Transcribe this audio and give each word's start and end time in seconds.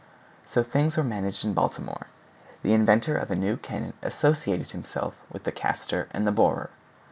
So 0.47 0.63
things 0.63 0.97
were 0.97 1.03
managed 1.03 1.45
in 1.45 1.53
Baltimore. 1.53 2.07
The 2.63 2.73
inventor 2.73 3.15
of 3.15 3.29
a 3.29 3.35
new 3.35 3.55
cannon 3.57 3.93
associated 4.01 4.71
himself 4.71 5.13
with 5.31 5.43
the 5.43 5.51
caster 5.51 6.07
and 6.09 6.25
the 6.25 6.31
borer. 6.31 6.71